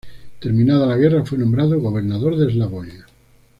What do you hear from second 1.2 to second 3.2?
fue nombrado gobernador de Eslavonia.